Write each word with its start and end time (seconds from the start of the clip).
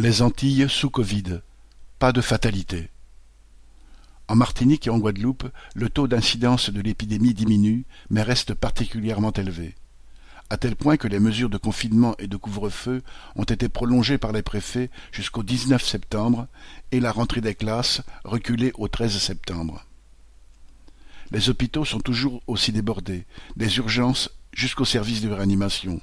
Les 0.00 0.22
Antilles 0.22 0.66
sous 0.68 0.90
Covid. 0.90 1.40
Pas 1.98 2.12
de 2.12 2.20
fatalité. 2.20 2.88
En 4.28 4.36
Martinique 4.36 4.86
et 4.86 4.90
en 4.90 4.98
Guadeloupe, 4.98 5.50
le 5.74 5.90
taux 5.90 6.06
d'incidence 6.06 6.70
de 6.70 6.80
l'épidémie 6.80 7.34
diminue, 7.34 7.84
mais 8.08 8.22
reste 8.22 8.54
particulièrement 8.54 9.32
élevé. 9.32 9.74
À 10.50 10.56
tel 10.56 10.76
point 10.76 10.98
que 10.98 11.08
les 11.08 11.18
mesures 11.18 11.50
de 11.50 11.56
confinement 11.58 12.14
et 12.20 12.28
de 12.28 12.36
couvre-feu 12.36 13.02
ont 13.34 13.42
été 13.42 13.68
prolongées 13.68 14.18
par 14.18 14.30
les 14.30 14.42
préfets 14.42 14.88
jusqu'au 15.10 15.42
19 15.42 15.84
septembre 15.84 16.46
et 16.92 17.00
la 17.00 17.10
rentrée 17.10 17.40
des 17.40 17.56
classes 17.56 18.02
reculée 18.22 18.70
au 18.78 18.86
13 18.86 19.18
septembre. 19.18 19.84
Les 21.32 21.50
hôpitaux 21.50 21.84
sont 21.84 21.98
toujours 21.98 22.40
aussi 22.46 22.70
débordés, 22.70 23.26
des 23.56 23.78
urgences 23.78 24.30
jusqu'aux 24.52 24.84
services 24.84 25.22
de 25.22 25.30
réanimation. 25.30 26.00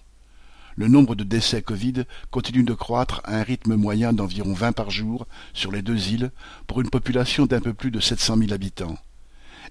Le 0.77 0.89
nombre 0.89 1.15
de 1.15 1.23
décès 1.23 1.61
Covid 1.61 2.03
continue 2.31 2.63
de 2.63 2.73
croître 2.73 3.21
à 3.23 3.37
un 3.37 3.43
rythme 3.43 3.75
moyen 3.75 4.11
d'environ 4.11 4.53
vingt 4.53 4.73
par 4.73 4.89
jour 4.89 5.25
sur 5.53 5.71
les 5.71 5.81
deux 5.81 6.09
îles 6.09 6.31
pour 6.67 6.81
une 6.81 6.89
population 6.89 7.45
d'un 7.45 7.61
peu 7.61 7.73
plus 7.73 7.91
de 7.91 8.01
sept 8.01 8.19
cent 8.19 8.35
mille 8.35 8.53
habitants. 8.53 8.97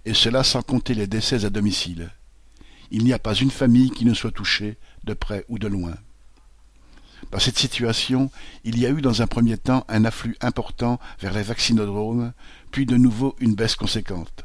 Et 0.07 0.15
cela 0.15 0.43
sans 0.45 0.63
compter 0.63 0.95
les 0.95 1.07
décès 1.07 1.45
à 1.45 1.51
domicile. 1.51 2.11
Il 2.91 3.05
n'y 3.05 3.13
a 3.13 3.19
pas 3.19 3.35
une 3.35 3.51
famille 3.51 3.91
qui 3.91 4.07
ne 4.07 4.15
soit 4.15 4.31
touchée, 4.31 4.79
de 5.05 5.13
près 5.13 5.45
ou 5.49 5.59
de 5.59 5.69
loin. 5.69 5.95
Dans 7.31 7.39
cette 7.39 7.59
situation, 7.59 8.31
il 8.65 8.79
y 8.79 8.87
a 8.87 8.91
eu 8.91 9.03
dans 9.03 9.21
un 9.21 9.27
premier 9.27 9.59
temps 9.59 9.85
un 9.89 10.05
afflux 10.05 10.37
important 10.41 10.99
vers 11.21 11.35
les 11.35 11.43
vaccinodromes, 11.43 12.33
puis 12.71 12.87
de 12.87 12.97
nouveau 12.97 13.37
une 13.41 13.55
baisse 13.55 13.77
conséquente. 13.77 14.45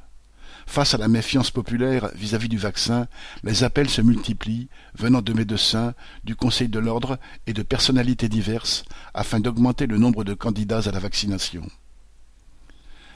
Face 0.69 0.93
à 0.93 0.99
la 0.99 1.07
méfiance 1.07 1.49
populaire 1.49 2.11
vis-à-vis 2.13 2.47
du 2.47 2.59
vaccin, 2.59 3.07
les 3.43 3.63
appels 3.63 3.89
se 3.89 4.03
multiplient, 4.03 4.69
venant 4.93 5.23
de 5.23 5.33
médecins, 5.33 5.95
du 6.23 6.35
Conseil 6.35 6.69
de 6.69 6.77
l'ordre 6.77 7.17
et 7.47 7.53
de 7.53 7.63
personnalités 7.63 8.29
diverses, 8.29 8.83
afin 9.15 9.39
d'augmenter 9.39 9.87
le 9.87 9.97
nombre 9.97 10.23
de 10.23 10.35
candidats 10.35 10.87
à 10.87 10.91
la 10.91 10.99
vaccination. 10.99 11.67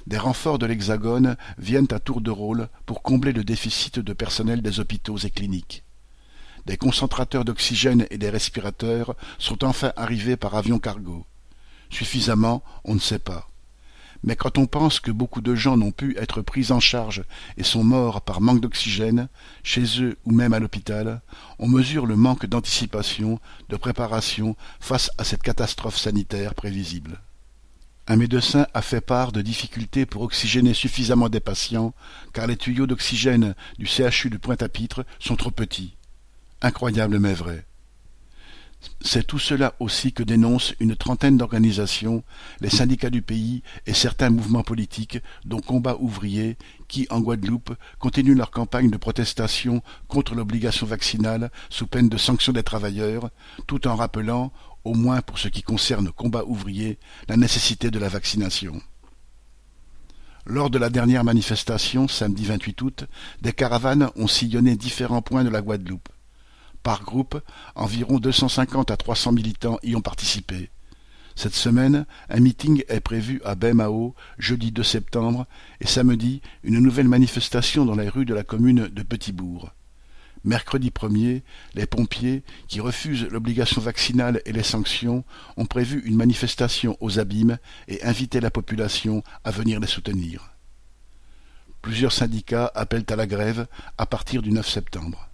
Des 0.08 0.17
renforts 0.17 0.58
de 0.58 0.66
l'Hexagone 0.66 1.38
viennent 1.59 1.91
à 1.91 2.00
tour 2.00 2.22
de 2.22 2.31
rôle 2.31 2.69
pour 2.88 3.03
combler 3.03 3.33
le 3.33 3.44
déficit 3.44 4.00
de 4.00 4.13
personnel 4.13 4.63
des 4.63 4.80
hôpitaux 4.80 5.19
et 5.19 5.30
cliniques. 5.30 5.83
Des 6.66 6.78
concentrateurs 6.78 7.45
d'oxygène 7.45 8.08
et 8.09 8.17
des 8.17 8.31
respirateurs 8.31 9.16
sont 9.38 9.63
enfin 9.63 9.94
arrivés 9.95 10.38
par 10.38 10.56
avion 10.56 10.80
cargo. 10.80 11.28
Suffisamment, 11.91 12.63
on 12.83 12.95
ne 12.95 13.00
sait 13.00 13.19
pas. 13.19 13.53
Mais 14.23 14.35
quand 14.35 14.57
on 14.57 14.66
pense 14.66 14.99
que 14.99 15.11
beaucoup 15.11 15.41
de 15.41 15.53
gens 15.53 15.75
n'ont 15.75 15.91
pu 15.91 16.17
être 16.17 16.41
pris 16.41 16.71
en 16.71 16.79
charge 16.79 17.23
et 17.57 17.63
sont 17.63 17.83
morts 17.83 18.21
par 18.21 18.39
manque 18.39 18.61
d'oxygène, 18.61 19.27
chez 19.63 20.02
eux 20.02 20.17
ou 20.25 20.31
même 20.31 20.53
à 20.53 20.59
l'hôpital, 20.59 21.21
on 21.59 21.67
mesure 21.67 22.05
le 22.05 22.16
manque 22.16 22.45
d'anticipation, 22.45 23.39
de 23.69 23.75
préparation 23.75 24.55
face 24.79 25.11
à 25.17 25.25
cette 25.25 25.44
catastrophe 25.44 25.97
sanitaire 25.97 26.55
prévisible. 26.55 27.19
Un 28.07 28.17
médecin 28.17 28.67
a 28.73 28.81
fait 28.81 29.01
part 29.01 29.31
de 29.31 29.41
difficultés 29.41 30.05
pour 30.05 30.23
oxygéner 30.23 30.73
suffisamment 30.73 31.29
des 31.29 31.39
patients, 31.39 31.94
car 32.33 32.47
les 32.47 32.57
tuyaux 32.57 32.88
d'oxygène 32.88 33.55
du 33.77 33.85
CHU 33.85 34.29
de 34.29 34.38
Pointe-à-Pitre 34.38 35.05
sont 35.19 35.38
trop 35.38 35.51
petits. 35.51 35.95
Incroyable 36.61 37.19
mais 37.19 37.33
vrai. 37.33 37.66
C'est 39.02 39.28
tout 39.28 39.39
cela 39.39 39.73
aussi 39.80 40.14
que 40.14 40.23
dénoncent 40.23 40.76
une 40.80 40.95
trentaine 40.95 41.38
d'organisations, 41.38 42.23
les 42.62 42.70
syndicats 42.70 43.09
du 43.09 43.22
pays 43.22 43.62
et 43.86 43.94
certains 43.94 44.30
mouvements 44.30 44.64
politiques, 44.64 45.20
dont 45.45 45.59
Combat 45.59 45.98
ouvrier, 46.00 46.58
qui, 46.88 47.08
en 47.09 47.20
Guadeloupe, 47.20 47.75
continuent 48.00 48.38
leur 48.38 48.52
campagne 48.52 48.90
de 48.90 48.98
protestation 48.98 49.81
contre 50.08 50.36
l'obligation 50.36 50.86
vaccinale 50.86 51.52
sous 51.70 51.88
peine 51.88 52.09
de 52.09 52.17
sanction 52.17 52.53
des 52.53 52.64
travailleurs, 52.64 53.30
tout 53.67 53.88
en 53.88 53.95
rappelant, 53.95 54.53
au 54.84 54.94
moins 54.94 55.22
pour 55.22 55.38
ce 55.38 55.47
qui 55.47 55.64
concerne 55.64 56.12
Combat 56.12 56.45
ouvrier, 56.45 56.97
la 57.28 57.38
nécessité 57.38 57.92
de 57.92 58.00
la 58.00 58.09
vaccination. 58.09 58.81
Lors 60.45 60.70
de 60.70 60.78
la 60.78 60.90
dernière 60.90 61.23
manifestation, 61.23 62.08
samedi 62.08 62.45
28 62.45 62.81
août, 62.81 63.06
des 63.42 63.53
caravanes 63.53 64.09
ont 64.18 64.28
sillonné 64.28 64.75
différents 64.75 65.22
points 65.22 65.46
de 65.46 65.50
la 65.50 65.62
Guadeloupe. 65.62 66.09
Par 66.83 67.03
groupe, 67.03 67.41
environ 67.75 68.19
250 68.19 68.91
à 68.91 68.97
300 68.97 69.31
militants 69.31 69.79
y 69.83 69.95
ont 69.95 70.01
participé. 70.01 70.69
Cette 71.35 71.55
semaine, 71.55 72.05
un 72.29 72.39
meeting 72.41 72.83
est 72.89 72.99
prévu 72.99 73.41
à 73.45 73.55
Baie-Mao, 73.55 74.13
jeudi 74.38 74.71
2 74.71 74.83
septembre, 74.83 75.47
et 75.79 75.88
samedi, 75.88 76.41
une 76.63 76.79
nouvelle 76.79 77.07
manifestation 77.07 77.85
dans 77.85 77.95
les 77.95 78.09
rues 78.09 78.25
de 78.25 78.33
la 78.33 78.44
commune 78.44 78.88
de 78.89 79.01
Petitbourg. 79.01 79.71
Mercredi 80.44 80.89
1er, 80.89 81.41
les 81.73 81.85
pompiers, 81.85 82.44
qui 82.67 82.81
refusent 82.81 83.29
l'obligation 83.29 83.81
vaccinale 83.81 84.41
et 84.45 84.51
les 84.51 84.61
sanctions, 84.61 85.23
ont 85.55 85.65
prévu 85.65 86.01
une 86.05 86.17
manifestation 86.17 86.97
aux 87.00 87.17
abîmes 87.17 87.57
et 87.88 88.03
invité 88.03 88.41
la 88.41 88.51
population 88.51 89.23
à 89.45 89.51
venir 89.51 89.79
les 89.79 89.88
soutenir. 89.88 90.51
Plusieurs 91.81 92.11
syndicats 92.11 92.71
appellent 92.75 93.05
à 93.09 93.15
la 93.15 93.25
grève 93.25 93.67
à 93.97 94.05
partir 94.05 94.41
du 94.41 94.51
9 94.51 94.67
septembre. 94.67 95.29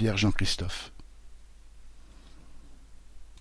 Pierre 0.00 0.16
Jean 0.16 0.32
Christophe 0.32 0.92